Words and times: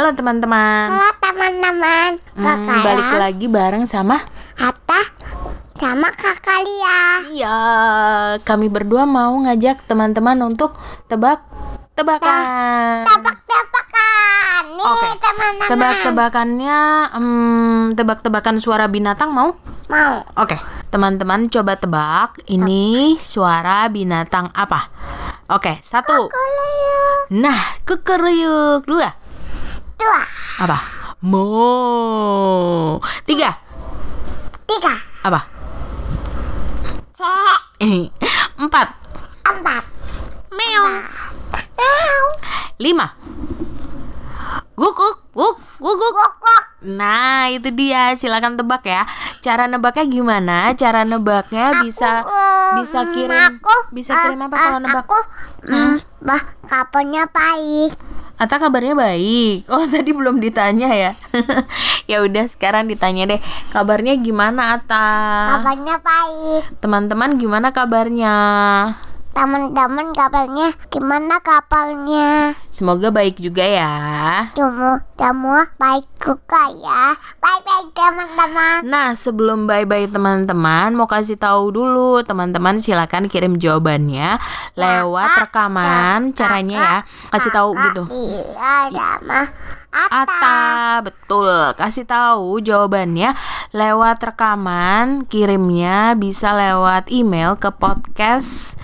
Halo 0.00 0.16
teman-teman. 0.16 0.96
Halo 0.96 1.12
teman-teman. 1.20 2.10
Hmm, 2.32 2.80
balik 2.80 3.20
lagi 3.20 3.46
bareng 3.52 3.84
sama 3.84 4.24
Hatta 4.56 4.96
sama 5.76 6.08
kakak 6.16 6.64
Lia. 6.64 7.00
Iya, 7.28 7.58
kami 8.40 8.72
berdua 8.72 9.04
mau 9.04 9.36
ngajak 9.44 9.84
teman-teman 9.84 10.40
untuk 10.40 10.72
tebak-tebakan. 11.04 12.32
Tebak-tebakan. 13.12 14.62
Nih 14.72 14.84
Oke. 14.88 15.08
teman-teman. 15.20 15.68
Tebak-tebakannya 15.68 16.80
hmm, 17.20 17.80
tebak-tebakan 17.92 18.56
suara 18.56 18.88
binatang 18.88 19.36
mau? 19.36 19.52
Mau. 19.92 20.24
Oke, 20.40 20.56
teman-teman 20.88 21.52
coba 21.52 21.76
tebak 21.76 22.40
ini 22.48 23.20
suara 23.20 23.84
binatang 23.92 24.48
apa? 24.56 24.88
Oke, 25.52 25.76
satu. 25.84 26.32
Kalau 26.32 26.70
Nah, 27.30 27.78
kekeruyuk. 27.86 28.88
Dua. 28.90 29.19
Apa? 30.58 30.78
Mo. 31.20 32.98
Tiga. 33.28 33.54
tiga, 34.66 34.94
Apa? 35.22 35.40
se, 37.80 38.08
Empat. 38.60 38.88
empat, 39.44 39.84
Meong. 40.54 40.94
meow, 41.76 42.24
Lima. 42.80 43.06
Guguk, 44.74 45.28
guk, 45.36 45.56
guguk. 45.76 46.12
guk, 46.16 46.32
guk. 46.40 46.62
Nah, 46.80 47.52
itu 47.52 47.68
dia. 47.76 48.16
Silakan 48.16 48.56
tebak 48.56 48.80
ya. 48.88 49.04
Cara 49.44 49.68
nebaknya 49.68 50.04
gimana? 50.08 50.72
Cara 50.72 51.04
nebaknya 51.04 51.84
bisa 51.84 52.24
Aku, 52.24 52.80
bisa 52.80 53.00
kirim 53.12 53.36
aku, 53.60 53.76
bisa 53.92 54.12
eh, 54.16 54.20
kirim 54.24 54.40
apa 54.48 54.56
eh, 54.56 54.62
kalau 54.64 54.78
nebak? 54.80 55.04
Aku, 55.04 55.18
mm, 55.68 55.94
bah, 56.24 56.42
kapannya 56.64 57.28
baik. 57.28 57.92
Ata 58.40 58.56
kabarnya 58.56 58.96
baik. 58.96 59.68
Oh, 59.72 59.84
tadi 59.84 60.16
belum 60.16 60.40
ditanya 60.40 60.88
ya. 60.96 61.12
ya 62.10 62.24
udah 62.24 62.48
sekarang 62.48 62.88
ditanya 62.88 63.36
deh. 63.36 63.40
Kabarnya 63.70 64.16
gimana 64.16 64.80
Ata? 64.80 65.06
Kapannya 65.60 65.96
baik. 66.00 66.62
Teman-teman 66.80 67.36
gimana 67.36 67.68
kabarnya? 67.70 68.34
Teman-teman 69.30 70.10
kabarnya 70.10 70.74
gimana 70.90 71.38
kabarnya? 71.38 72.58
Semoga 72.66 73.14
baik 73.14 73.38
juga 73.38 73.62
ya. 73.62 73.94
Cuma 74.58 75.06
semua 75.14 75.70
baik 75.78 76.06
juga 76.18 76.66
ya. 76.74 77.14
Baik-baik 77.38 77.94
teman-teman. 77.94 78.82
Nah, 78.82 79.14
sebelum 79.14 79.70
bye-bye 79.70 80.10
teman-teman, 80.10 80.98
mau 80.98 81.06
kasih 81.06 81.38
tahu 81.38 81.70
dulu 81.70 82.26
teman-teman 82.26 82.82
silakan 82.82 83.30
kirim 83.30 83.54
jawabannya 83.56 84.42
lewat 84.74 85.46
rekaman 85.46 86.34
caranya 86.34 86.78
ya. 86.78 86.98
Kasih 87.30 87.54
tahu 87.54 87.70
gitu. 87.78 88.02
Iya, 88.10 88.90
sama 88.90 89.40
Ata. 89.90 90.22
Ata, 90.22 90.62
betul. 91.02 91.50
Kasih 91.74 92.06
tahu 92.06 92.62
jawabannya 92.62 93.34
lewat 93.74 94.22
rekaman, 94.22 95.26
kirimnya 95.26 96.14
bisa 96.14 96.54
lewat 96.54 97.10
email 97.10 97.58
ke 97.58 97.74
podcast 97.74 98.78